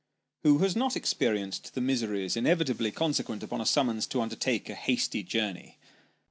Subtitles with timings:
[0.41, 5.21] Who has not experienced the miseries inevitably consequent upon a summons to undertake a hasty
[5.21, 5.77] journey